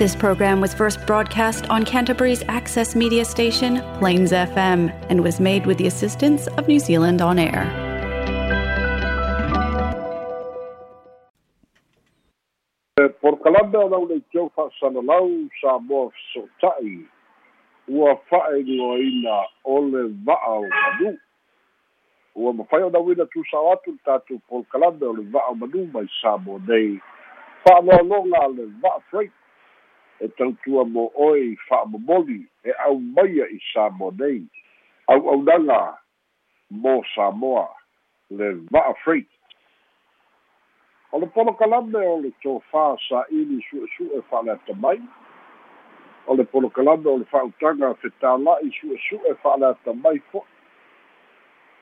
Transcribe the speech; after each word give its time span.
This 0.00 0.16
program 0.16 0.62
was 0.62 0.72
first 0.72 1.06
broadcast 1.06 1.68
on 1.68 1.84
Canterbury's 1.84 2.42
access 2.48 2.96
media 2.96 3.22
station, 3.22 3.82
Plains 3.98 4.32
FM, 4.32 4.88
and 5.10 5.22
was 5.22 5.38
made 5.38 5.66
with 5.66 5.76
the 5.76 5.86
assistance 5.88 6.46
of 6.56 6.66
New 6.66 6.78
Zealand 6.78 7.20
On 7.20 7.38
Air. 7.38 7.68
por 13.20 13.36
kalame 13.44 13.76
o 13.76 13.88
lau 13.92 14.06
nei 14.08 14.22
tau 14.32 14.48
fa'asalalau 14.56 15.50
sa 15.60 15.76
moa 15.78 16.08
feso'ota'i 16.16 17.04
ua 17.88 18.14
fa'aigoaina 18.30 19.36
o 19.64 19.80
le 19.80 20.08
va'a 20.24 20.54
o 20.60 20.64
manu. 20.64 21.12
Ua 22.36 22.52
mafai 22.52 22.80
o 22.86 22.88
nauina 22.88 23.28
tusao 23.28 23.72
atu 23.74 23.92
le 23.92 24.00
tatou 24.08 24.40
polokalame 24.48 25.04
o 25.04 25.12
le 25.12 25.28
va'a 25.28 25.52
o 25.52 25.54
manu 25.60 25.84
mai 25.92 26.08
sa 26.22 26.38
mo 26.38 26.56
nei. 26.64 26.96
Fa'aloaloga 27.68 28.40
a 28.44 28.48
le 28.48 28.64
va'a 28.80 29.04
freight 29.10 29.39
e 30.20 30.28
tautua 30.28 30.84
mo 30.84 31.10
oe 31.14 31.56
fa'amomoli 31.68 32.46
e 32.64 32.72
au 32.86 32.98
maia 33.00 33.48
i 33.48 33.58
sa 33.72 33.88
mo 33.90 34.10
nei 34.18 34.44
au'aunaga 35.08 35.98
mo 36.70 37.02
samoa 37.14 37.68
le 38.30 38.52
va'a 38.70 38.94
freight. 39.04 39.28
O 41.12 41.18
le 41.18 41.26
polokalame 41.26 41.98
o 42.06 42.20
le 42.22 42.30
tofā 42.44 42.94
sa'ili 43.08 43.58
su'esu'e 43.70 44.22
fa'aleata 44.30 44.76
mai. 44.78 45.00
O 46.26 46.36
le 46.38 46.44
polokalame 46.44 47.10
o 47.10 47.16
le 47.18 47.26
fa'autaga 47.32 47.94
fetāla'i 48.04 48.70
su'esu'e 48.78 49.34
fa'aleata 49.42 49.96
mai 50.04 50.22
fo'i 50.30 50.46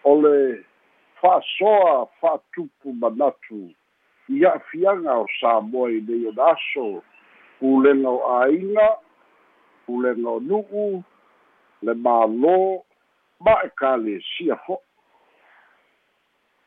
o 0.05 0.15
le 0.23 0.65
fa'asoa 1.21 2.07
fa'atupu 2.21 2.93
manatu 2.93 3.69
i 4.29 4.45
a'afiaga 4.45 5.19
o 5.21 5.27
samoa 5.41 5.91
i 5.91 6.01
nei 6.09 6.27
ona 6.31 6.53
aso 6.55 7.03
pulega 7.61 8.11
o 8.11 8.21
āiga 8.41 8.89
pulega 9.87 10.29
o 10.37 10.41
nu'u 10.41 11.03
le 11.83 11.95
mālō 11.95 12.59
ma 13.47 13.55
e 13.67 13.73
kalesia 13.79 14.59
fo'i 14.67 14.89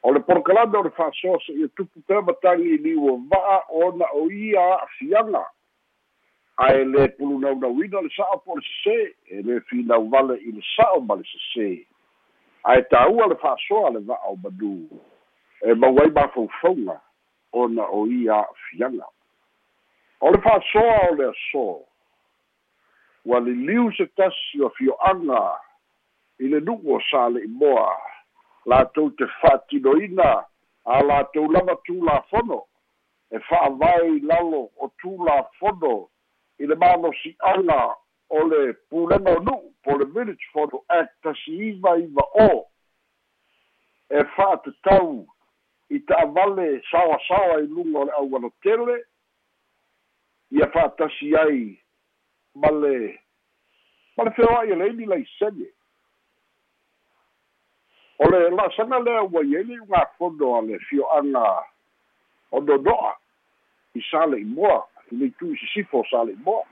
o 0.04 0.12
le 0.12 0.20
polokalame 0.20 0.78
o 0.78 0.84
le 0.84 0.90
fa'asoa 0.98 1.40
se'ia 1.46 1.68
tupu 1.76 2.02
pea 2.08 2.22
matagi 2.22 2.74
i 2.74 2.78
liua 2.78 3.18
va'a 3.34 3.58
ona 3.86 4.06
o 4.18 4.30
ia 4.32 4.62
a'afiaga 4.76 5.44
ae 6.66 6.84
lē 6.86 7.08
pulunaunauina 7.18 8.02
le 8.02 8.10
sa'o 8.16 8.42
po 8.46 8.58
le 8.58 8.66
sesē 8.66 8.98
e 9.38 9.42
lē 9.46 9.60
finau 9.70 10.10
vale 10.10 10.40
i 10.42 10.52
le 10.52 10.62
sa'o 10.76 11.00
ma 11.06 11.16
le 11.16 11.26
sesē. 11.30 11.70
Ae 12.70 12.82
tāua 12.90 13.30
le 13.30 13.38
fa'asoa 13.42 13.94
le 13.94 14.02
va'a 14.10 14.34
o 14.34 14.36
manū 14.42 14.74
e 15.62 15.74
mauai 15.74 16.10
mafaufauga 16.18 16.98
ona 17.54 17.86
o 17.94 18.08
ia 18.08 18.42
a'afiaga 18.42 19.06
o 20.22 20.32
le 20.32 20.42
fa'asoa 20.42 21.10
o 21.10 21.16
le 21.16 21.30
aso 21.30 21.66
ua 23.26 23.40
liliu 23.40 23.92
se 23.98 24.06
tasi 24.06 24.62
o 24.62 24.70
fio'aga 24.70 25.42
i 26.40 26.50
le 26.50 26.60
nu'u 26.60 26.96
o 26.96 27.00
sa 27.10 27.30
le'i 27.30 27.48
moa. 27.48 27.94
Latou 28.66 29.12
te 29.18 29.26
fa'atinoina 29.42 30.46
a 30.86 31.02
latou 31.06 31.52
lava 31.54 31.76
tulafono 31.86 32.64
e 33.32 33.40
fa'avae 33.50 34.20
lalo 34.30 34.70
o 34.78 34.90
tulafono 35.02 36.10
i 36.60 36.66
le 36.66 36.76
malosi'aga 36.76 37.82
o 38.30 38.44
le 38.48 38.74
pulega 38.90 39.38
o 39.38 39.44
nu'u 39.46 39.74
po 39.84 39.98
le 39.98 40.06
village 40.06 40.50
photo 40.54 40.84
act 40.90 41.14
tasi 41.22 41.58
iva 41.70 41.98
iva 41.98 42.26
o. 42.46 42.66
E 44.10 44.26
fa'atatau 44.36 45.26
i 45.90 46.00
ta'avale 46.00 46.82
saoasaoa 46.90 47.62
i 47.62 47.68
luga 47.68 48.00
o 48.00 48.06
le 48.06 48.18
aualotele 48.18 49.02
ia 50.52 50.68
fa'atasi 50.68 51.36
ai 51.36 51.80
ma 52.56 52.72
le 52.72 53.20
ma 54.18 54.24
le 54.24 54.32
feoa'i 54.32 54.72
e 54.72 54.76
leini 54.76 55.06
laisege 55.06 55.70
o 58.20 58.30
le 58.30 58.50
la'asaga 58.50 59.00
lea 59.00 59.24
ua 59.24 59.44
iai 59.44 59.64
le 59.64 59.80
ugafono 59.80 60.58
a 60.58 60.62
le 60.62 60.80
fio'aga 60.80 61.64
o 62.52 62.60
nono'a 62.60 63.16
i 63.96 64.02
sa 64.12 64.26
le'imoa 64.26 64.88
i 65.12 65.16
le 65.16 65.26
itu 65.26 65.54
i 65.54 65.58
sisifo 65.58 66.00
o 66.00 66.06
sa 66.12 66.24
le'imoa 66.24 66.64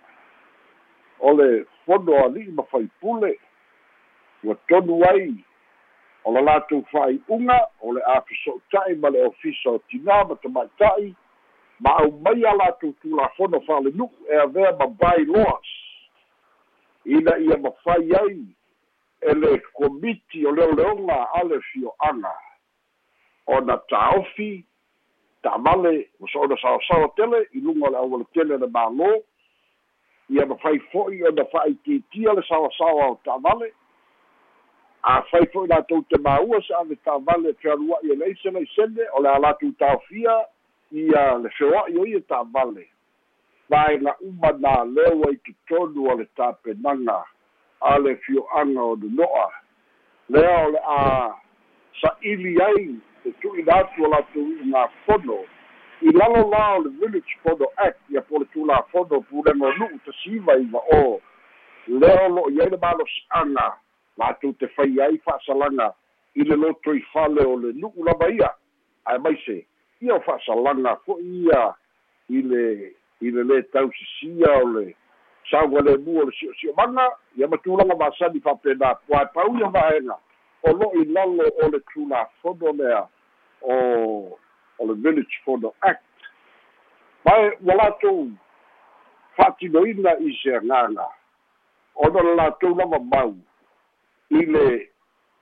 o 1.19 1.34
le 1.34 1.66
fono 1.85 2.19
ali'i 2.25 2.51
ma 2.51 2.63
faipule 2.63 3.39
ua 4.44 4.56
tonu 4.68 5.03
ai 5.09 5.34
o 6.23 6.31
le 6.31 6.41
latou 6.41 6.84
fa'ai'uga 6.91 7.59
o 7.81 7.94
le 7.94 8.03
afiso'uta'i 8.03 8.95
ma 8.95 9.09
le 9.09 9.25
ofisa 9.28 9.72
o 9.72 9.81
tinā 9.88 10.23
ma 10.28 10.35
tamaita'i 10.35 11.16
ma 11.79 11.97
aumaia 11.97 12.53
latou 12.53 12.94
tulafono 13.01 13.62
fa'alenu'u 13.62 14.09
e 14.31 14.35
avea 14.35 14.72
ma 14.79 14.88
bailoas. 14.88 15.69
Ina 17.06 17.38
ia 17.38 17.57
mafai 17.57 18.12
ai 18.22 18.45
e 19.22 19.34
le 19.34 19.59
komiti 19.73 20.45
o 20.45 20.51
leoleoga 20.51 21.28
a 21.34 21.44
le 21.44 21.59
fio'aga 21.72 22.35
ona 23.47 23.78
tāofi 23.89 24.66
ta'avale 25.41 26.09
ma 26.19 26.28
so 26.31 26.41
ona 26.41 26.57
saosaoa 26.62 27.09
tele 27.16 27.47
i 27.53 27.59
luga 27.59 27.88
o 27.88 27.91
le 27.91 27.97
auale 27.97 28.25
tele 28.34 28.57
le 28.57 28.68
mālō. 28.68 29.09
Ia 30.29 30.45
mafai 30.45 30.79
fo'i 30.91 31.23
ona 31.23 31.45
fa'aitiitia 31.45 32.34
le 32.34 32.44
saosaoa 32.47 33.07
o 33.07 33.19
ta'avale 33.23 33.72
afai 35.01 35.47
fo'i 35.53 35.68
latou 35.68 36.03
te 36.12 36.19
māua 36.19 36.59
se 36.68 36.73
ave 36.75 36.95
ta'avale 37.07 37.53
fealua'i 37.63 38.12
e 38.12 38.16
leise 38.19 38.51
laisene 38.51 39.07
o 39.16 39.23
le 39.23 39.29
a 39.31 39.39
latou 39.39 39.72
taofia 39.79 40.35
ia 40.91 41.38
le 41.38 41.50
feoa'i 41.50 41.97
o 41.97 42.05
ia 42.05 42.22
ta'avale 42.22 42.89
vaega 43.69 44.16
uma 44.22 44.51
na 44.51 44.83
leu 44.83 45.23
ai 45.27 45.38
totonu 45.38 46.09
o 46.09 46.16
le 46.16 46.25
tapenaga 46.35 47.23
a 47.81 48.00
le 48.00 48.16
fio'aga 48.16 48.81
o 48.81 48.95
nono'a 48.95 49.47
lea 50.29 50.66
o 50.66 50.69
le 50.72 50.79
a 50.88 51.00
sa'ili 52.01 52.61
ai 52.61 52.95
e 53.25 53.31
tu'ina 53.41 53.75
atu 53.75 54.03
o 54.03 54.09
latou 54.09 54.47
i'ugafono 54.47 55.39
i 56.01 56.11
lalo 56.11 56.50
la 56.50 56.75
o 56.75 56.83
le 56.83 56.89
village 56.89 57.38
fono 57.44 57.67
act 57.75 58.00
ia 58.09 58.21
po 58.21 58.39
le 58.39 58.45
tulafono 58.45 59.21
pulega 59.21 59.66
o 59.66 59.73
nu'u 59.73 60.00
tasiva 60.06 60.57
iva 60.57 60.79
o. 60.95 61.21
Lea 61.88 62.25
o 62.25 62.29
lo'o 62.29 62.50
i 62.50 62.61
ai 62.61 62.69
le 62.69 62.77
malosi'aga 62.77 63.67
latou 64.17 64.53
te 64.53 64.67
fai 64.67 65.01
ai 65.01 65.17
fa'asalaga 65.17 65.94
i 66.35 66.44
le 66.44 66.56
loto 66.56 66.94
i 66.94 67.01
fale 67.11 67.44
o 67.45 67.57
le 67.57 67.73
nu'u 67.73 68.03
lava 68.03 68.29
ia. 68.31 68.50
Ae 69.06 69.17
maise 69.17 69.66
ia 70.02 70.20
fa'asalaga 70.20 70.96
fo'i 71.06 71.44
ia 71.44 71.76
i 72.30 72.42
le 72.42 72.66
i 73.22 73.32
le 73.32 73.44
lē 73.44 73.62
tausisia 73.74 74.52
o 74.64 74.68
le 74.74 74.96
sauga 75.52 75.82
lemu 75.82 76.20
o 76.22 76.26
le 76.26 76.32
si'osi'omaga 76.40 77.10
ia 77.38 77.48
matulaga 77.48 77.96
masani 77.96 78.40
fa'apena 78.40 78.96
puae 79.08 79.26
pau 79.34 79.58
ia 79.58 79.68
vaega 79.68 80.16
o 80.64 80.72
lo'i 80.72 81.06
lalo 81.06 81.48
o 81.64 81.70
le 81.70 81.80
tulafono 81.92 82.72
lea 82.80 83.08
o 83.62 84.38
o 84.80 84.86
le 84.88 84.94
village 84.94 85.42
fono 85.46 85.74
act. 85.82 86.04
Mae 87.26 87.52
ua 87.60 87.76
latou 87.76 88.30
fa'atinoina 89.36 90.16
i 90.24 90.34
se 90.42 90.56
agaga. 90.56 91.08
Ona 91.96 92.24
le 92.24 92.36
latou 92.36 92.76
lava 92.76 93.00
mau 93.00 93.36
i 94.30 94.46
le 94.46 94.68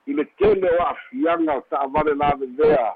i 0.07 0.13
le 0.13 0.25
tele 0.37 0.69
o 0.71 0.81
a'afiaga 0.81 1.61
ta'avale 1.69 2.15
lavevea 2.15 2.95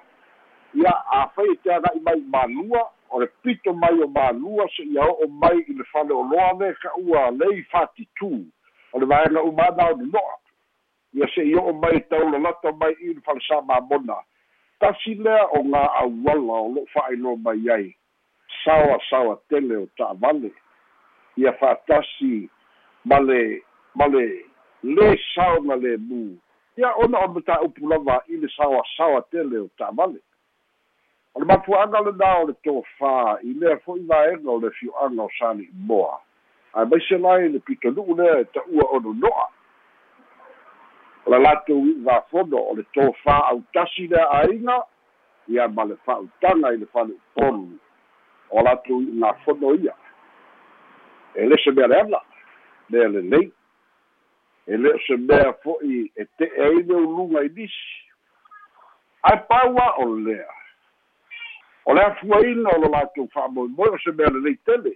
ia 0.74 0.94
afai 1.12 1.52
e 1.52 1.56
teaga'i 1.64 2.00
mai 2.00 2.22
malua 2.34 2.82
o 3.10 3.20
le 3.20 3.28
pito 3.44 3.74
mai 3.74 4.02
o 4.02 4.08
malua 4.08 4.68
se'ia 4.76 5.04
o'o 5.04 5.28
mai 5.28 5.58
i 5.68 5.74
le 5.74 5.84
fale 5.92 6.14
oloa 6.14 6.54
le 6.60 6.74
ka'ua 6.82 7.32
lei 7.32 7.64
fa'atitū 7.72 8.32
o 8.94 9.00
le 9.00 9.06
vaega 9.06 9.44
umana 9.44 9.92
o 9.92 9.96
nono'a 9.96 10.36
ia 11.14 11.28
se'i 11.36 11.56
o'o 11.56 11.74
mai 11.74 12.00
taulalata 12.10 12.72
mai 12.72 12.96
i 13.00 13.14
le 13.14 13.22
fale 13.26 13.42
sa 13.48 13.62
mamona 13.62 14.16
tasi 14.80 15.16
lea 15.16 15.44
o 15.58 15.62
gā 15.72 15.82
auala 16.02 16.56
o 16.66 16.70
lo'o 16.76 16.88
fa'ailoa 16.94 17.38
mai 17.38 17.70
ai. 17.70 17.90
Saoa 18.64 18.98
saoa 19.10 19.38
tele 19.50 19.76
o 19.78 19.86
ta'avale 19.98 20.52
ia 21.38 21.54
fa'atasi 21.60 22.50
ma 23.06 23.20
le 23.20 23.62
ma 23.96 24.08
le 24.08 24.26
lē 24.84 25.08
saoga 25.34 25.76
lemu 25.76 26.38
ia 26.78 26.96
ona 27.04 27.26
o 27.26 27.28
mataupu 27.28 27.88
lava 27.88 28.22
i 28.28 28.38
le 28.38 28.48
saoasaoa 28.58 29.22
tele 29.32 29.58
o 29.60 29.70
ta'avale 29.78 30.20
o 31.34 31.40
le 31.40 31.46
mapuaga 31.48 32.02
lenā 32.04 32.32
o 32.42 32.48
le 32.50 32.56
tofā 32.66 33.40
i 33.48 33.54
lea 33.60 33.78
fo'i 33.86 34.04
vaega 34.08 34.52
o 34.52 34.58
le 34.60 34.72
fio'aga 34.76 35.24
o 35.24 35.30
sali 35.38 35.70
moa. 35.88 36.20
Ae 36.76 36.86
maise 36.92 37.20
lai 37.24 37.50
le 37.54 37.60
pitonu'u 37.68 38.18
lea 38.20 38.42
e 38.44 38.48
ta'ua 38.56 38.88
o 38.96 39.00
nono'a 39.06 39.48
o 41.26 41.32
le 41.32 41.40
latou 41.40 41.88
i'ugafono 41.88 42.66
o 42.72 42.76
le 42.76 42.86
tofā 42.98 43.38
autasi 43.54 44.10
le 44.12 44.20
a'aiga 44.20 44.82
ia 45.48 45.68
ma 45.68 45.88
le 45.88 45.96
fa'autaga 46.06 46.74
i 46.74 46.84
le 46.84 46.92
fale'upolu 46.92 47.80
o 48.50 48.68
latou 48.68 49.02
i'ugafono 49.02 49.76
ia. 49.80 49.96
E 51.36 51.48
lese 51.48 51.72
mea 51.72 51.88
le 51.88 52.00
ala 52.06 52.24
mea 52.90 53.08
lelei 53.08 53.52
e 54.68 54.78
le 54.78 54.96
o 54.96 55.04
se 55.08 55.16
mea 55.18 55.54
fo'i 55.64 56.10
e 56.16 56.26
te'e 56.38 56.66
ai 56.68 56.84
le 56.84 56.96
uluga 56.96 57.44
i 57.48 57.50
nisi. 57.56 58.02
Ae 59.32 59.38
paua 59.48 59.94
o 60.04 60.16
lea 60.16 60.61
o 61.86 61.94
le 61.94 62.02
afuaina 62.02 62.70
o 62.70 62.82
lo 62.82 62.90
latou 62.90 63.28
fa'amoemoe 63.34 63.90
o 63.90 63.98
se 63.98 64.12
mea 64.12 64.30
lelei 64.30 64.58
tele 64.66 64.94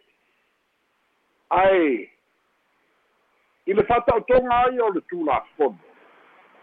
ae 1.50 2.10
i 3.66 3.74
le 3.74 3.84
fa'ata'otoga 3.84 4.60
ai 4.64 4.80
o 4.80 4.90
le 4.90 5.02
tulafono 5.02 5.78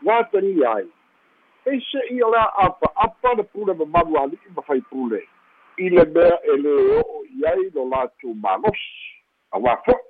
ua 0.02 0.28
ai 0.74 0.88
e 1.64 1.80
se'i 1.80 2.22
o 2.22 2.30
le 2.30 2.38
a'apa'apa 2.38 3.34
le 3.36 3.42
pule 3.42 3.74
mamalu 3.74 4.18
ali'i 4.18 4.54
ma 4.56 4.62
faipule 4.62 5.22
i 5.78 5.88
le 5.88 6.04
mea 6.04 6.38
e 6.42 6.56
lē 6.64 6.74
o'o 6.98 7.24
i 7.24 7.46
ai 7.46 7.70
lo 7.74 7.88
latou 7.88 8.34
malosi 8.34 9.12
auā 9.52 9.76
fo'i 9.86 10.02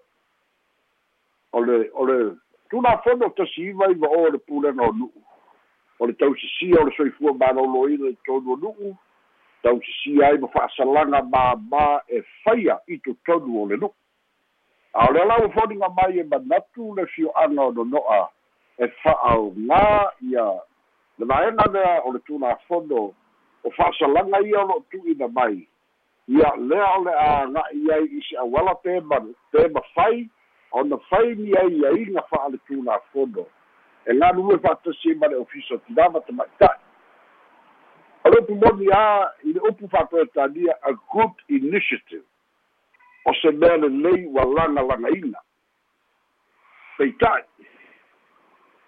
o 1.52 1.60
le 1.60 1.90
o 1.92 2.06
le 2.06 2.18
tulafono 2.70 3.28
tasiiva 3.36 3.90
i 3.90 3.94
va'o 3.94 4.28
le 4.30 4.38
pulega 4.38 4.82
o 4.88 4.92
nu'u 4.92 5.22
o 5.98 6.06
le 6.06 6.12
tausisia 6.12 6.80
o 6.80 6.84
le 6.84 6.96
soifua 6.96 7.32
malōlōina 7.32 8.12
i 8.12 8.16
tonu 8.26 8.52
o 8.52 8.56
nu'u 8.56 8.94
tausisia 9.62 10.26
ai 10.28 10.38
ma 10.38 10.48
fa'asalaga 10.48 11.22
māmā 11.32 11.86
e 12.08 12.22
faia 12.44 12.78
i 12.88 12.98
totonu 12.98 13.62
o 13.62 13.66
le 13.70 13.78
nu'u 13.78 13.94
a 14.92 15.08
o 15.08 15.12
le 15.12 15.22
alau 15.22 15.50
foniga 15.54 15.88
mai 15.88 16.18
e 16.18 16.24
manatu 16.24 16.94
le 16.96 17.06
fio'aga 17.14 17.62
o 17.62 17.72
nono'a 17.72 18.28
e 18.78 18.88
fa'aogā 19.02 20.10
ia. 20.30 20.46
Le 21.18 21.26
vaega 21.26 21.66
lea 21.72 22.00
o 22.04 22.12
le 22.12 22.20
tulafono 22.26 23.02
o 23.64 23.70
fa'asalaga 23.78 24.42
ia 24.46 24.60
o 24.60 24.66
lo'o 24.66 24.84
tu'ina 24.90 25.28
mai. 25.28 25.62
Ia 26.28 26.52
lea 26.58 26.92
o 26.98 27.04
le 27.06 27.16
aga'i 27.24 27.90
ai 27.94 28.04
i 28.04 28.22
se 28.28 28.36
auala 28.36 28.74
pema 28.82 29.22
pema 29.52 29.82
fai 29.94 30.28
ona 30.72 30.98
faili 31.08 31.56
ai 31.56 31.72
iaiga 31.80 32.22
fa'ale 32.30 32.58
tulafono 32.66 33.46
e 34.06 34.14
galu 34.18 34.54
e 34.54 34.58
fa'atasi 34.58 35.14
ma 35.14 35.26
le 35.28 35.36
ofiso 35.36 35.78
tilava 35.86 36.20
tama'ita'i 36.20 36.91
upu 38.30 38.54
moni 38.54 38.86
a 38.92 39.30
i 39.44 39.52
le 39.52 39.60
upu 39.60 39.88
fa'apeletania 39.88 40.76
a 40.82 40.92
good 40.92 41.32
initiative 41.48 42.24
o 43.24 43.34
se 43.34 43.50
mea 43.50 43.76
lelei 43.76 44.26
ua 44.26 44.44
lagalagaina 44.44 45.38
peita'i 46.96 47.42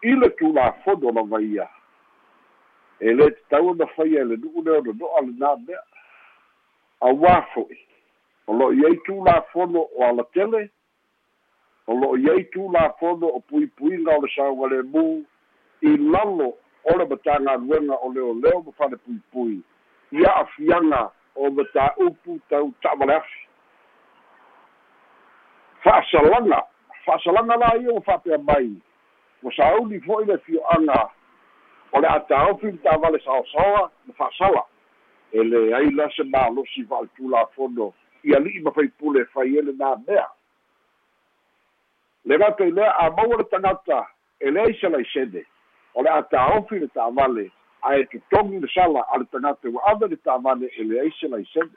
i 0.03 0.15
le 0.15 0.31
tulafono 0.31 1.11
lava 1.11 1.41
ia 1.41 1.69
e 3.01 3.15
lē 3.15 3.31
tatau 3.31 3.69
ona 3.71 3.87
faia 3.87 4.21
e 4.21 4.25
le 4.25 4.37
nu'u 4.37 4.63
le 4.63 4.79
onono'a 4.79 5.21
lenā 5.27 5.57
mea 5.67 5.83
auā 7.01 7.37
fo'i 7.55 7.79
o 8.47 8.55
lo'o 8.59 8.73
i 8.73 8.87
ai 8.87 8.97
tulafono 9.07 9.81
o 9.97 10.05
alatele 10.09 10.69
o 11.87 11.95
lo'o 11.95 12.17
i 12.17 12.31
ai 12.31 12.45
tulafono 12.55 13.27
o 13.27 13.41
puipuiga 13.41 14.17
o 14.17 14.23
le 14.23 14.29
sauga 14.35 14.69
i 15.83 15.97
lalo 15.97 16.55
o 16.85 16.99
le 16.99 17.07
matagaluega 17.07 17.95
o 18.03 18.13
leoleo 18.13 18.63
ma 18.63 18.73
fale 18.73 18.97
puipui 18.97 19.63
i 20.13 20.25
a'afiaga 20.25 21.11
o 21.35 21.51
matā'upu 21.51 22.39
tau 22.49 22.73
ta'amaleafi 22.83 23.41
fa'asalaga 25.85 26.61
fa'asalaga 27.05 27.57
la 27.57 27.77
ia 27.77 27.93
ua 27.93 28.01
fa'apea 28.01 28.39
mai. 28.39 28.73
Ua 29.43 29.53
sauli 29.57 30.01
fo'i 30.01 30.25
le 30.27 30.39
fio'aga 30.39 31.11
o 31.93 32.01
le 32.01 32.09
ataofi 32.09 32.67
le 32.67 32.79
ta'avale 32.79 33.19
saosaoa 33.25 33.91
ma 34.07 34.15
fa'asala 34.17 34.65
e 35.33 35.45
leai 35.45 35.91
la 35.91 36.09
se 36.11 36.25
malosi 36.25 36.85
fa'aletulafono 36.85 37.93
ia 38.25 38.39
li'i 38.41 38.63
ma 38.63 38.73
faipule 38.73 39.25
fai 39.33 39.57
ele 39.57 39.73
nā 39.73 39.97
mea. 40.07 40.29
Le 42.25 42.39
gata 42.39 42.65
i 42.65 42.71
lea 42.71 42.93
a 42.99 43.11
maua 43.11 43.37
le 43.37 43.45
tagata 43.45 44.07
e 44.41 44.51
lea 44.51 44.69
i 44.69 44.79
se 44.81 44.89
laisene 44.89 45.45
o 45.95 46.03
le 46.03 46.11
a 46.11 46.23
tāofi 46.31 46.81
le 46.83 46.89
ta'avale 46.95 47.51
ae 47.89 48.05
totogi 48.13 48.59
le 48.61 48.69
sala 48.75 49.05
a 49.13 49.19
le 49.19 49.27
tagata 49.31 49.69
ua 49.69 49.83
ave 49.93 50.09
le 50.09 50.17
ta'avale 50.17 50.71
e 50.77 50.85
leai 50.85 51.11
se 51.21 51.29
laisene 51.29 51.77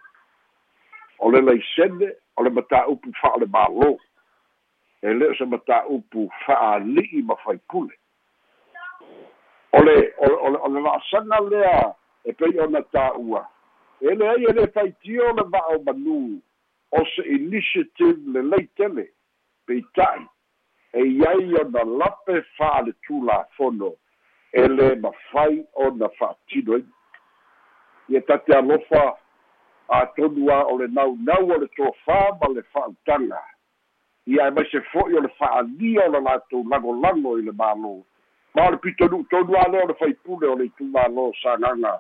o 1.20 1.32
le 1.32 1.42
laisene 1.42 2.14
o 2.38 2.44
le 2.44 2.50
matāupu 2.50 3.14
fa'a 3.22 3.40
le 3.42 3.46
mālō 3.46 3.92
e 5.04 5.14
lē 5.20 5.30
o 5.32 5.36
se 5.40 5.46
matāupu 5.46 6.28
fa'ali'i 6.46 7.22
ma 7.28 7.36
faipule 7.44 7.94
o 9.78 9.84
le 9.84 9.96
o 10.18 10.68
le 10.74 10.82
la'asaga 10.88 11.42
lea 11.50 11.84
e 12.26 12.34
pei 12.34 12.60
ona 12.66 12.82
tā'ua 12.96 13.44
e 14.02 14.16
leai 14.16 14.50
e 14.50 14.56
lē 14.58 14.68
faitio 14.74 15.30
le 15.38 15.46
va'o 15.54 15.78
manū 15.86 16.18
o 16.92 17.06
se 17.14 17.28
initiative 17.38 18.34
le 18.34 18.42
leitele 18.56 19.10
peita'i 19.68 20.26
e 20.94 21.06
iai 21.06 21.54
ona 21.62 21.84
lape 21.84 22.42
fa'ale 22.58 22.94
tulafono 23.06 23.94
e 24.58 24.68
lē 24.78 24.88
mafai 25.02 25.66
ona 25.86 26.10
fa'atino 26.20 26.74
ai 26.78 26.86
ia 28.10 28.22
tate 28.22 28.56
alofa 28.58 29.04
atonu 29.88 30.52
a 30.52 30.64
o 30.72 30.78
le 30.78 30.88
naunau 30.88 31.52
o 31.54 31.58
le 31.62 31.68
tofā 31.78 32.20
ma 32.42 32.50
le 32.56 32.64
fa'autaga 32.74 33.42
ia 34.26 34.48
e 34.48 34.52
maise 34.52 34.82
fo'i 34.92 35.16
o 35.16 35.22
le 35.22 35.30
fa'alia 35.40 36.08
o 36.08 36.12
le 36.12 36.20
latou 36.20 36.64
lagolago 36.72 37.38
i 37.40 37.46
le 37.48 37.52
mālō. 37.52 37.94
Ma 38.56 38.68
o 38.68 38.72
le 38.72 38.78
pitonu'u 38.84 39.24
tonu 39.30 39.56
a 39.56 39.68
lea 39.72 39.84
o 39.84 39.88
le 39.88 39.96
faipule 40.02 40.48
o 40.48 40.56
le 40.56 40.70
itumālō 40.72 41.28
sagaga 41.42 41.94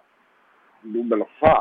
numela 0.84 1.28
fā 1.40 1.56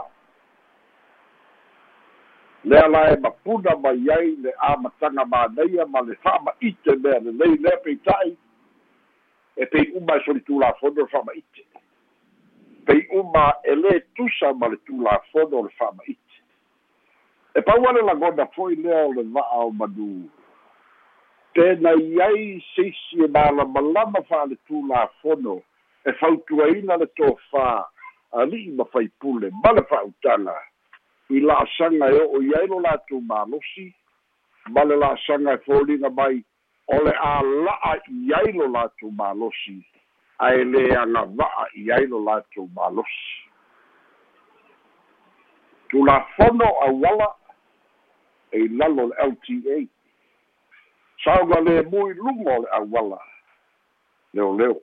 lea 2.65 2.89
la 2.89 3.05
e 3.13 3.21
mapuna 3.21 3.77
mai 3.83 4.11
ai 4.17 4.35
le 4.43 4.55
amataga 4.71 5.25
manaia 5.25 5.87
ma 5.87 6.01
le 6.01 6.17
fa'ama'ite 6.25 6.97
mea 7.03 7.21
lelei 7.21 7.57
lea 7.59 7.77
peita'i 7.85 8.37
e 9.56 9.67
pei 9.67 9.91
uma 9.94 10.17
e 10.17 10.25
soli 10.25 10.43
tulafono 10.43 11.03
le 11.03 11.06
fa'ama'ite 11.08 11.67
pei 12.85 13.06
uma 13.11 13.47
e 13.64 13.75
lē 13.75 14.00
tusa 14.14 14.53
ma 14.55 14.69
le 14.69 14.79
tulafono 14.85 15.56
o 15.56 15.62
le 15.64 15.73
fa'ama'ite 15.79 16.37
e 17.55 17.62
paua 17.62 17.93
le 17.93 18.03
lagona 18.03 18.47
fo'i 18.55 18.76
lea 18.76 19.06
o 19.06 19.12
le 19.12 19.25
va'a 19.25 19.64
o 19.64 19.73
manū 19.73 20.29
pena 21.56 21.94
i 21.97 22.20
ai 22.20 22.64
seisi 22.75 23.25
e 23.25 23.29
malamalama 23.32 24.20
fa'ale 24.29 24.58
tulafono 24.69 25.62
e 26.05 26.12
fautuaina 26.20 26.99
le 27.00 27.09
tofā 27.17 27.69
ali'i 28.43 28.75
ma 28.76 28.85
faipule 28.93 29.50
ma 29.62 29.73
le 29.73 29.87
fa'autaga 29.88 30.56
i 31.32 31.41
la'asaga 31.41 32.11
e 32.12 32.20
o'o 32.25 32.43
i 32.44 32.52
ai 32.59 32.69
lo 32.69 32.81
latou 32.85 33.23
malosi 33.31 33.87
ma 34.69 34.85
le 34.85 35.00
la'asaga 35.00 35.56
e 35.56 35.62
foliga 35.64 36.11
mai 36.11 36.44
o 36.88 37.03
le 37.05 37.12
āla'a 37.12 37.97
i 38.09 38.33
ai 38.38 38.53
lo 38.53 38.69
latou 38.69 39.11
malosi 39.11 39.79
ae 40.38 40.65
lē 40.65 40.85
agava'a 41.03 41.67
i 41.75 41.91
ai 41.93 42.06
lo 42.06 42.21
latou 42.25 42.69
malosi 42.77 43.47
tulafono 45.88 46.69
auala 46.87 47.29
e 48.53 48.69
lalo 48.69 49.06
le 49.06 49.15
lta 49.31 49.87
sauga 51.25 51.61
lemu 51.61 52.09
i 52.11 52.14
luga 52.14 52.57
o 52.57 52.61
le 52.62 52.69
auala 52.71 53.19
leoleo 54.35 54.81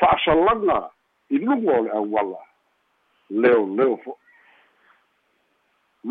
fa'asalaga 0.00 0.90
i 1.30 1.38
luga 1.38 1.78
o 1.78 1.82
le 1.82 1.90
auala 1.90 2.38
leoleo 3.30 3.96
fo'i 3.96 4.16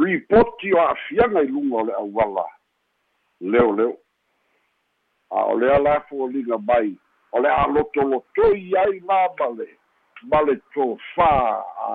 ripoti 0.03 0.73
o 0.73 0.81
a'afiaga 0.81 1.41
i 1.41 1.47
luga 1.47 1.77
o 1.77 1.85
le 1.85 1.93
auala 1.93 2.45
leoleo 3.41 3.97
a 5.29 5.45
o 5.51 5.57
lea 5.59 5.79
la 5.79 5.99
foliga 6.09 6.57
mai 6.57 6.95
o 7.31 7.39
le 7.39 7.49
a'alotolotoi 7.49 8.75
ai 8.83 8.99
la 8.99 9.19
ma 9.39 9.47
le 9.57 9.67
ma 10.23 10.41
le 10.41 10.55
tofā 10.75 11.31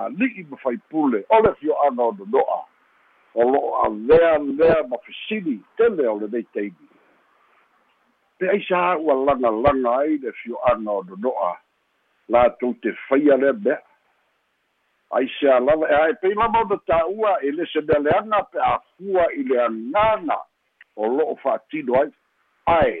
ali'i 0.05 0.45
ma 0.49 0.57
faipule 0.57 1.23
o 1.29 1.41
le 1.41 1.53
fio'aga 1.59 2.03
o 2.03 2.11
nono'a 2.19 2.61
o 3.35 3.49
lo'o 3.51 3.75
avea 3.85 4.37
lea 4.37 4.83
ma 4.87 4.97
fesili 5.05 5.57
tele 5.77 6.07
o 6.07 6.19
lenei 6.19 6.45
taimi 6.53 6.87
pe 8.37 8.49
ai 8.49 8.61
sa 8.67 8.95
lagalaga 8.97 9.97
ai 9.97 10.17
le 10.17 10.31
fio'aga 10.43 10.91
o 10.91 11.03
nono'a 11.03 11.53
latou 12.29 12.73
te 12.81 12.93
faia 13.07 13.37
lea 13.37 13.53
mea. 13.53 13.81
Ai 15.13 15.27
se 15.39 15.49
alava 15.49 15.89
e 15.91 15.95
ae 15.95 16.13
pei 16.21 16.33
lava 16.33 16.63
ona 16.65 16.77
tā'ua 16.89 17.35
e 17.45 17.51
le 17.51 17.65
se 17.69 17.81
mea 17.85 17.99
leaga 18.01 18.39
pe 18.51 18.59
afua 18.59 19.25
i 19.37 19.43
le 19.49 19.59
agaga 19.61 20.39
o 20.95 21.07
lo'o 21.07 21.35
fa'atino 21.43 21.99
ai 21.99 22.09
ae 22.65 22.95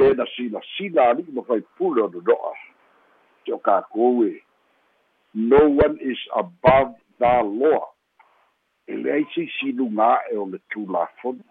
pena 0.00 0.26
silasila 0.36 1.08
ali'i 1.10 1.32
ma 1.32 1.42
faipule 1.42 2.02
o 2.02 2.08
nono'a 2.08 2.52
te 3.44 3.52
o 3.52 3.58
kākou 3.60 4.24
e 4.24 4.38
no 5.34 5.60
one 5.68 5.98
is 6.00 6.20
above 6.36 6.94
the 7.20 7.32
law. 7.44 7.84
E 8.88 8.96
leai 8.96 9.26
seisiluga 9.34 10.06
a'e 10.16 10.38
o 10.40 10.46
le 10.52 10.58
tulafono 10.72 11.44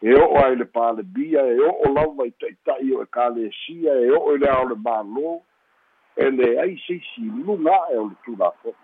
e 0.00 0.14
o'o 0.16 0.40
ai 0.44 0.56
le 0.56 0.64
palemia 0.64 1.44
e 1.52 1.60
o'o 1.68 1.92
lava 1.92 2.26
i 2.26 2.32
ta'ita'i 2.40 2.96
o 2.96 3.02
e 3.04 3.06
kalesia 3.18 4.00
e 4.00 4.10
o'o 4.16 4.34
i 4.34 4.40
le 4.40 4.48
ao 4.50 4.64
le 4.72 4.80
mālō 4.88 5.36
e 6.16 6.30
leai 6.38 6.74
seisiluga 6.86 7.76
a'e 7.84 8.00
o 8.00 8.08
le 8.08 8.16
tulafono 8.24 8.80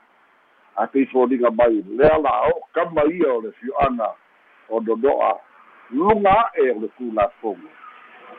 a 0.76 0.86
pei 0.86 1.08
mai 1.56 1.82
lea 1.98 2.18
la'o 2.18 2.60
kama 2.72 3.08
ia 3.16 3.32
o 3.32 3.40
le 3.40 3.52
fio'aga 3.52 4.12
o 4.68 4.80
nono'a 4.80 5.34
luga 5.90 6.36
a'e 6.52 6.70
o 6.70 6.80
le 6.84 6.88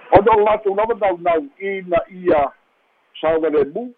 tulafono 0.10 0.42
o 0.42 0.46
latou 0.46 0.76
lava 0.76 0.96
naunau'ina 0.96 1.98
ia 2.10 2.52
sauga 3.22 3.50
lemu 3.50 3.94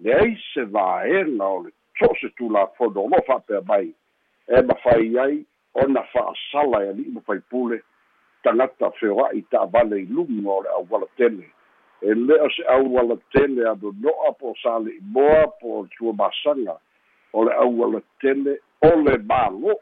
leai 0.00 0.36
se 0.54 0.64
vaega 0.64 1.44
o 1.44 1.62
le 1.62 1.70
so 1.98 2.14
se 2.20 2.28
tulafono 2.36 3.04
o 3.04 3.08
lo 3.08 3.22
fa'apea 3.26 3.60
mai 3.66 3.94
e 4.48 4.62
mafai 4.62 5.18
ai 5.18 5.44
ona 5.74 6.02
fa'asala 6.02 6.84
e 6.84 6.88
ali'i 6.88 7.12
ma 7.12 7.20
faipule 7.20 7.82
tagata 8.42 8.90
feoa'i 8.90 9.42
ta'avale 9.50 10.02
i 10.02 10.06
luga 10.06 10.50
o 10.50 10.62
le 10.62 10.68
auala 10.68 11.06
tele 11.16 11.48
e 12.02 12.14
lē 12.14 12.40
o 12.44 12.50
se 12.50 12.62
auala 12.68 13.16
tele 13.32 13.68
anono'a 13.68 14.32
po 14.38 14.52
o 14.52 14.54
sa 14.62 14.78
le'i 14.78 15.00
moa 15.00 15.46
po 15.60 15.80
o 15.80 15.86
tua 15.96 16.12
masaga 16.12 16.76
o 17.32 17.44
le 17.44 17.52
auala 17.54 18.02
tele 18.20 18.58
o 18.82 18.90
le 19.04 19.16
mālō 19.16 19.78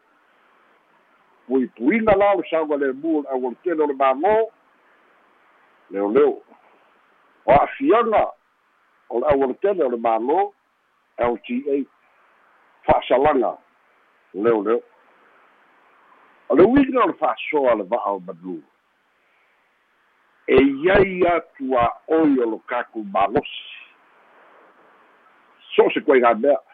puipuina 1.51 2.15
la 2.17 2.33
o 2.39 2.43
sauga 2.51 2.77
lemu 2.77 3.19
o 3.19 3.23
le 3.23 3.29
auala 3.29 3.57
tele 3.63 3.83
o 3.83 3.87
le 3.87 3.95
mālō 3.95 4.35
leoleo 5.91 6.43
o 7.47 7.53
a'afiaga 7.53 8.23
o 9.11 9.21
le 9.21 9.27
auala 9.27 9.55
tele 9.55 9.85
o 9.85 9.91
le 9.91 9.99
mālō 9.99 10.39
lta 11.19 11.75
fa'asalaga 12.87 13.53
leoleo 14.35 14.83
o 16.49 16.55
le 16.55 16.65
uiga 16.71 17.03
o 17.03 17.11
le 17.11 17.19
fa'asoa 17.19 17.75
le 17.75 17.85
va'a 17.91 18.15
o 18.15 18.21
manu. 18.21 18.63
E 20.47 20.57
iai 20.87 21.27
atu 21.35 21.75
a'oi 21.79 22.39
o 22.43 22.51
lo 22.51 22.59
kaku 22.71 23.05
malosi 23.05 23.67
so 25.75 25.91
se 25.95 26.01
kuaiga 26.01 26.35
mea 26.35 26.70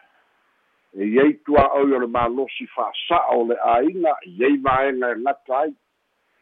e 0.93 1.05
iai 1.05 1.33
tua'oi 1.45 1.93
o 1.93 1.99
le 1.99 2.07
malosi 2.07 2.67
fa'asa'a 2.75 3.35
o 3.35 3.43
le 3.49 3.55
āiga 3.55 4.13
iai 4.25 4.57
vaega 4.57 5.11
e 5.11 5.19
gata 5.23 5.57
ai. 5.59 5.73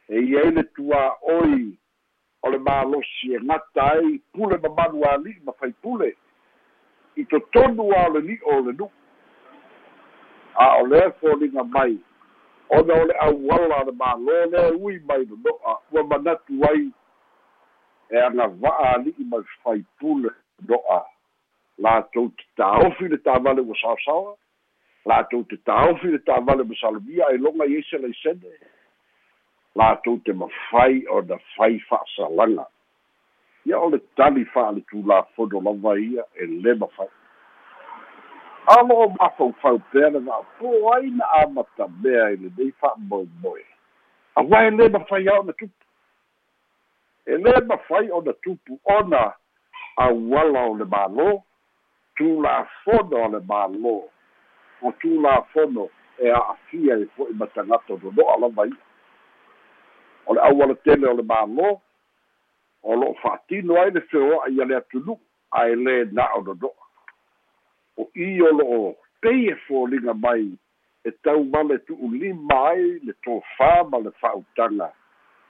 E 0.10 0.22
iai 0.22 0.52
le 0.52 0.64
tua'oi 0.76 1.78
o 2.42 2.50
le 2.50 2.60
malosi 2.60 3.34
e 3.34 3.40
gata 3.40 3.92
ai 3.94 4.20
pule 4.34 4.58
mamalu 4.58 5.04
ali'i 5.14 5.42
ma 5.46 5.54
faipule 5.60 6.16
i 7.16 7.26
totonu 7.26 7.90
a 7.92 8.06
o 8.08 8.14
le 8.14 8.22
li'o 8.28 8.58
o 8.58 8.62
le 8.68 8.74
nu'u 8.74 8.92
a 10.56 10.78
o 10.82 10.86
lea 10.88 11.12
foliga 11.20 11.64
mai. 11.64 11.98
Ona 12.70 12.94
o 12.94 13.06
le 13.06 13.14
auala 13.22 13.84
le 13.86 13.92
mālō 13.92 14.46
lea 14.52 14.72
ui 14.78 15.00
mai 15.08 15.26
nono'a 15.26 15.80
ua 15.92 16.04
manatu 16.04 16.62
ai 16.70 16.92
e 18.10 18.18
agava'a 18.18 18.94
ali'i 18.96 19.26
mai 19.26 19.44
faipule 19.64 20.30
no'a 20.68 21.05
latou 21.86 22.32
te 22.38 22.48
tāofi 22.60 23.10
le 23.12 23.20
tāvale 23.26 23.64
ua 23.64 23.78
saosaoa. 23.82 24.36
Latou 25.10 25.46
te 25.50 25.60
tāofi 25.70 26.14
le 26.14 26.22
tāvale 26.28 26.66
ma 26.66 26.80
salomia 26.82 27.30
e 27.34 27.42
loga 27.42 27.68
i 27.70 27.78
ese 27.82 28.00
leisene 28.02 28.56
latou 29.76 30.20
te 30.26 30.34
mafai 30.34 31.04
ona 31.12 31.38
fai 31.56 31.80
fa'asalaga 31.90 32.66
ia 33.66 33.80
o 33.80 33.90
le 33.90 34.00
tali 34.16 34.46
fa'aletulafono 34.46 35.62
lava 35.62 35.98
ia 36.00 36.24
e 36.36 36.46
lē 36.46 36.76
mafai 36.80 37.10
alo 38.76 39.10
mafaufau 39.20 39.80
pea 39.92 40.10
le 40.10 40.20
va'apo 40.20 40.94
ai 40.94 41.10
na 41.10 41.26
amata 41.42 41.88
mea 42.04 42.30
i 42.34 42.38
lenei 42.38 42.72
fa'amoemoe 42.82 43.66
auā 44.42 44.62
e 44.68 44.72
lē 44.78 44.90
mafai 44.92 45.28
a 45.28 45.40
ona 45.40 45.54
tupu. 45.54 45.84
E 47.26 47.38
lē 47.38 47.66
mafai 47.68 48.12
ona 48.12 48.34
tupu 48.34 48.80
ona 48.86 49.34
auala 49.98 50.66
o 50.72 50.74
le 50.80 50.86
mālō 50.86 51.28
tulafono 52.18 53.24
o 53.26 53.28
le 53.36 53.40
mālō. 53.52 53.96
O 54.82 54.92
tulafono 55.02 55.90
e 56.20 56.32
a'afia 56.32 56.98
i 56.98 57.08
fo'i 57.16 57.34
ma 57.34 57.48
tagata 57.48 57.98
nono'a 58.02 58.38
lava 58.40 58.68
ia 58.68 58.84
o 60.26 60.34
le 60.34 60.42
auala 60.42 60.76
tele 60.84 61.08
o 61.08 61.14
le 61.14 61.24
mālō 61.24 61.72
o 62.84 62.96
lo'o 62.96 63.16
fa'atino 63.22 63.80
ai 63.82 63.92
le 63.92 64.02
feoa'a 64.12 64.50
ia 64.50 64.66
le 64.66 64.78
atunu'u 64.78 65.20
ae 65.60 65.76
lē 65.76 65.96
na 66.16 66.28
o 66.38 66.42
nono'a 66.48 66.86
o 68.00 68.08
i 68.16 68.30
o 68.42 68.52
lo'o 68.60 68.96
pei 69.22 69.50
e 69.52 69.56
foliga 69.68 70.14
mai 70.14 70.48
e 71.04 71.12
tau 71.28 71.44
male 71.44 71.80
tu'ulima 71.88 72.62
ai 72.72 72.88
le 73.04 73.14
tofā 73.28 73.74
ma 73.92 74.00
le 74.06 74.16
fa'autaga 74.22 74.92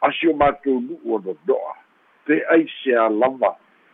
asi 0.10 0.34
o 0.34 0.34
matou 0.34 0.82
nu'u 0.82 1.14
o 1.14 1.22
nono'a 1.30 1.78
pe 2.26 2.42
ai 2.58 2.66
se 2.82 2.98
a 3.06 3.10
lava 3.10 3.54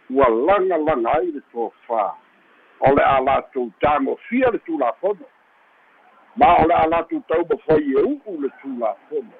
ua 0.09 0.27
lagalaga 0.47 1.17
ai 1.17 1.31
le 1.35 1.43
tofā 1.51 2.07
o 2.81 2.95
le 2.95 3.03
a 3.03 3.19
latou 3.21 3.71
tagofia 3.79 4.49
le 4.51 4.59
tulafono 4.59 5.25
ma 6.35 6.55
o 6.61 6.67
le 6.67 6.73
a 6.73 6.87
latou 6.87 7.21
taumafai 7.27 7.93
e 7.93 8.01
u'u 8.01 8.41
le 8.41 8.49
tulafono 8.61 9.37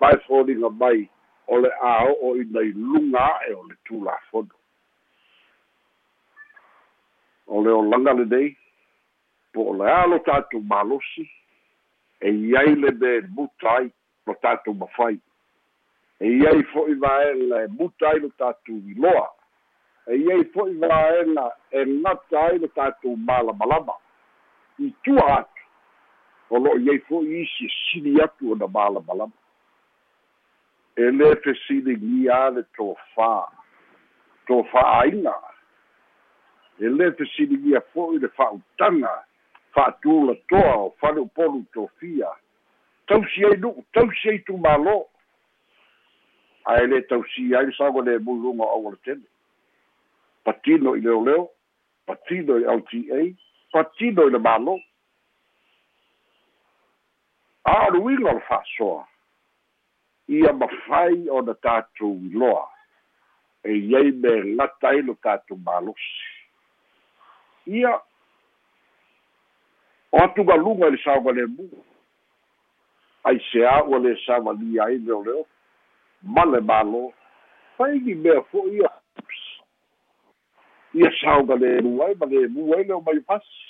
ma 0.00 0.10
e 0.10 0.18
foliga 0.26 0.68
mai 0.70 1.08
o 1.46 1.58
le 1.58 1.70
a 1.80 2.04
o'o 2.04 2.36
inai 2.36 2.72
luga 2.72 3.24
a'e 3.40 3.54
o 3.54 3.62
le 3.68 3.76
tulafono 3.84 4.54
o 7.46 7.62
le 7.62 7.70
olaga 7.70 8.12
lenei 8.12 8.56
po 9.52 9.70
o 9.70 9.76
le 9.78 9.90
a 9.92 10.06
lo 10.06 10.18
tatou 10.18 10.60
malosi 10.60 11.24
e 12.20 12.30
iai 12.30 12.74
le 12.74 12.90
me 13.00 13.20
muta 13.28 13.76
ai 13.78 13.90
lo 14.26 14.34
tatou 14.42 14.74
mafai 14.74 15.16
e 16.20 16.26
iai 16.36 16.62
fo'i 16.72 16.94
vaega 16.94 17.64
e 17.64 17.68
muta 17.68 18.10
ai 18.10 18.20
lo 18.20 18.28
tatou 18.36 18.76
iloa 18.92 19.37
e 20.08 20.16
iai 20.16 20.44
fo'i 20.52 20.74
vaega 20.80 21.46
e 21.70 21.84
gata 22.02 22.40
ai 22.46 22.58
lo 22.58 22.68
tatou 22.68 23.16
malamalama 23.16 23.96
i 24.78 24.92
tua 25.04 25.26
atu 25.38 25.64
o 26.50 26.58
lo'o 26.64 26.78
iai 26.80 26.98
fo'i 27.08 27.42
isi 27.42 27.66
e 27.66 27.74
sili 27.76 28.14
atu 28.24 28.52
ona 28.52 28.66
malamalama 28.66 29.36
e 30.96 31.10
lē 31.18 31.28
fesiligia 31.44 32.40
le 32.56 32.64
tofā 32.78 33.34
tofā'aiga 34.48 35.36
e 36.80 36.90
lē 36.96 37.12
fesiligia 37.20 37.84
fo'i 37.92 38.18
le 38.24 38.32
fa'autaga 38.40 39.14
fa'atulatoa 39.76 40.74
o 40.86 40.90
fale 41.00 41.20
upolu 41.28 41.64
tofia 41.76 42.32
tausi 43.06 43.44
ai 43.44 43.60
nu'u 43.60 43.84
tausi 43.92 44.32
ai 44.32 44.40
tumālō 44.48 45.00
ae 46.72 46.86
lē 46.92 47.02
tausi 47.12 47.50
ai 47.54 47.68
le 47.68 47.76
sauga 47.76 48.08
le 48.08 48.18
muluga 48.18 48.64
o 48.64 48.70
aua 48.78 48.96
le 48.96 49.04
tele 49.04 49.26
patino 50.48 50.96
i 50.96 51.04
leoleo 51.04 51.44
patino 52.06 52.56
i 52.56 52.64
lta 52.64 53.20
patino 53.72 54.26
i 54.28 54.32
le 54.32 54.40
mālō 54.48 54.80
a 57.68 57.76
o 57.92 58.08
le 58.08 58.40
fa'asoa 58.48 59.04
ia 60.28 60.52
mafai 60.52 61.28
ona 61.30 61.54
tatou 61.54 62.20
iloa 62.30 62.68
e 63.64 63.72
iai 63.72 64.12
me 64.12 64.56
gata 64.56 64.88
ai 64.88 65.02
lo 65.02 65.14
tatou 65.14 65.56
malosi. 65.56 66.24
Ia 67.66 68.00
o 70.12 70.18
atugaluga 70.24 70.88
i 70.88 70.90
le 70.90 71.02
saoga 71.04 71.32
lemu 71.32 71.68
ai 73.24 73.40
se 73.50 73.64
a 73.66 73.82
ua 73.84 73.98
le 73.98 74.16
savalia 74.26 74.84
ai 74.84 74.98
leoleo 74.98 75.46
ma 76.22 76.44
le 76.44 76.60
malo. 76.60 77.12
Faigi 77.76 78.14
mea 78.14 78.42
fo'i 78.50 78.76
ia 78.76 78.90
ia 80.94 81.12
saoga 81.20 81.56
lemu 81.56 82.02
ai 82.02 82.14
ma 82.14 82.26
lemu 82.26 82.74
ai 82.74 82.84
leo 82.84 83.00
mai 83.00 83.20
pasi 83.20 83.68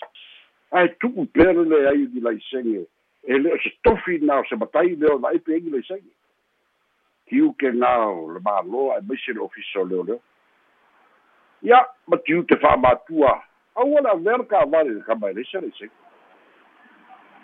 ae 0.70 0.88
tu'u 1.00 1.26
pea 1.32 1.52
lele 1.52 1.88
ai 1.88 2.06
i 2.06 2.20
laisege 2.20 2.86
e 3.22 3.38
le 3.38 3.52
o 3.52 3.58
se 3.58 3.70
tofi 3.82 4.18
na 4.18 4.40
o 4.40 4.44
se 4.48 4.56
matai 4.56 4.96
leo 4.96 5.18
na 5.18 5.28
ai 5.28 5.38
pe 5.38 5.56
egi 5.56 5.70
laisege 5.70 6.10
tiu 7.28 7.52
ke 7.60 7.72
ngā 7.74 7.94
o 8.08 8.32
le 8.32 8.40
malo 8.40 8.90
ai 8.94 9.02
maise 9.08 9.32
le 9.32 9.40
ofisa 9.44 9.80
o 9.80 9.84
leo 9.84 10.02
leo. 10.02 10.20
Ia 11.62 11.80
ma 12.06 12.16
tiu 12.24 12.42
te 12.46 12.56
whaamatua 12.62 13.34
aua 13.78 14.00
le 14.00 14.10
avea 14.10 14.44
ka 14.50 14.60
avale 14.60 14.90
le 14.94 15.02
kama 15.06 15.30
elesa 15.30 15.60
le 15.60 15.70
sega 15.78 15.94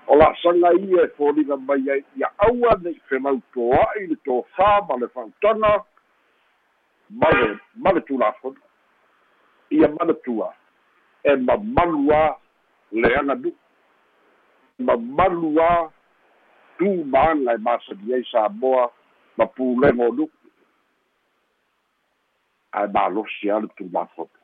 o 0.06 0.16
la'asaga 0.16 0.72
ia 0.80 1.04
e 1.04 1.08
foliga 1.16 1.56
mai 1.56 1.90
ai 1.90 2.04
ia 2.16 2.30
aua 2.48 2.78
nei 2.82 3.00
felautoa'i 3.08 4.06
le 4.06 4.16
tofā 4.28 4.70
ma 4.88 4.98
le 5.00 5.08
fa'autaga 5.14 5.72
ma 7.20 7.30
le 7.36 7.48
ma 7.76 7.92
le 7.92 8.00
tulafono 8.08 8.63
ia 9.70 9.88
manatua. 9.88 10.54
E 11.24 11.36
mamalu 11.36 12.12
a 12.12 12.36
le 12.92 13.08
aganu'u 13.16 13.52
mamalu 14.78 15.60
a 15.60 15.90
tumaaga 16.78 17.54
e 17.54 17.58
masali 17.58 18.14
ai 18.14 18.24
samoa 18.30 18.90
ma 19.36 19.46
pulega 19.46 20.04
o 20.08 20.12
nu'u 20.12 20.30
ae 22.72 22.86
malosi 22.86 23.50
a 23.50 23.60
le 23.60 23.68
tulafono 23.76 24.38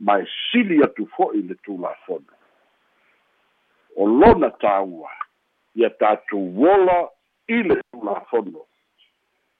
ma 0.00 0.18
e 0.20 0.26
sili 0.50 0.82
atu 0.84 1.06
fo'i 1.16 1.42
le 1.42 1.54
tulafono 1.64 2.32
o 3.96 4.06
lona 4.06 4.50
tāua 4.50 5.12
ia 5.74 5.90
tatou 5.90 6.64
ola 6.72 7.08
i 7.48 7.62
le 7.62 7.80
tulafono 7.90 8.66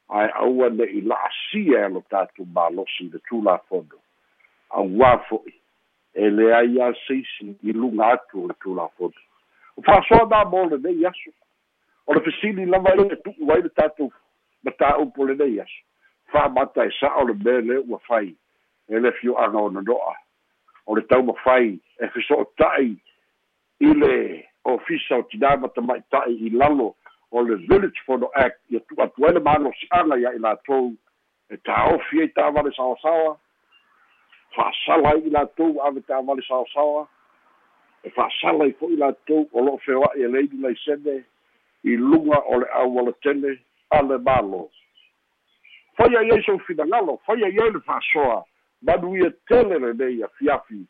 ae 0.08 0.28
aua 0.34 0.68
ne'i 0.70 1.00
la'asia 1.00 1.86
e 1.86 1.88
lo 1.88 2.00
tatou 2.10 2.46
malosi 2.46 3.08
le 3.12 3.18
tulafono 3.28 4.05
auā 4.70 5.12
fo'i 5.28 5.54
e 6.14 6.30
leai 6.30 6.74
ia 6.74 6.92
seisi 7.06 7.56
i 7.62 7.72
luga 7.72 8.06
atu 8.06 8.44
o 8.44 8.48
le 8.48 8.54
tulafono 8.60 9.20
o 9.76 9.82
fa'asoana 9.82 10.44
mo 10.50 10.64
lenei 10.70 11.06
aso 11.06 11.30
o 12.06 12.14
le 12.14 12.20
fesili 12.20 12.66
lava 12.66 12.94
ia 12.96 13.06
e 13.12 13.16
tu'u 13.16 13.52
ai 13.52 13.62
le 13.62 13.68
tatou 13.68 14.12
mataupu 14.64 15.26
lenei 15.26 15.60
aso 15.60 15.80
fa'amata 16.32 16.86
e 16.86 16.90
sa'a 17.00 17.22
o 17.22 17.28
le 17.28 17.34
mea 17.34 17.60
lea 17.60 17.84
ua 17.88 17.98
fai 18.08 18.34
e 18.88 19.00
le 19.00 19.12
fio'aga 19.12 19.58
o 19.58 19.70
nono'a 19.70 20.14
o 20.86 20.96
le 20.96 21.02
taumafai 21.02 21.78
e 22.00 22.08
feso'ota'i 22.08 22.96
i 23.80 23.94
le 23.94 24.14
ofisa 24.64 25.20
o 25.20 25.26
tinā 25.30 25.56
matamaʻitaʻi 25.62 26.38
i 26.46 26.50
lalo 26.50 26.94
o 27.30 27.42
le 27.42 27.56
village 27.56 28.00
the 28.06 28.28
act 28.34 28.60
ia 28.70 28.80
tu'atu 28.80 29.26
ai 29.26 29.32
le 29.32 29.40
malosi'aga 29.40 30.18
ia 30.18 30.32
i 30.34 30.38
latou 30.38 30.94
e 31.50 31.56
tāofi 31.56 32.20
ai 32.20 32.28
ta'avale 32.28 32.72
saosaoa 32.72 33.36
fa'asala 34.56 35.12
ai 35.12 35.20
i 35.28 35.30
latou 35.30 35.82
ave 35.86 36.00
ta'avale 36.00 36.42
saosaoa 36.48 37.06
e 38.04 38.10
fa'asala 38.10 38.64
ai 38.64 38.72
fo'i 38.80 38.96
latou 38.96 39.48
o 39.52 39.64
lo'o 39.64 39.78
feoa'i 39.84 40.24
e 40.24 40.28
leili 40.28 40.76
sene 40.84 41.16
i 41.84 41.96
luga 41.96 42.40
o 42.40 42.58
le 42.60 42.66
aualatele 42.72 43.58
a 43.90 44.02
le 44.02 44.18
malo 44.18 44.70
faia 45.96 46.22
i 46.22 46.30
ai 46.32 46.42
sou 46.42 46.58
finagalo 46.66 47.20
faia 47.26 47.48
i 47.48 47.60
ai 47.60 47.70
le 47.70 47.80
fa'asoa 47.80 48.44
manuia 48.82 49.30
tele 49.48 49.78
lenei 49.78 50.22
afiafi 50.22 50.86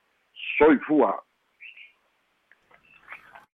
soifua 0.59 1.26